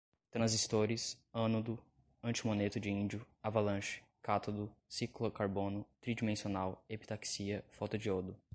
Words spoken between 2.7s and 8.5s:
de índio, avalanche, cátodo, ciclocarbono, tridimensional, epitaxia, fotodiodo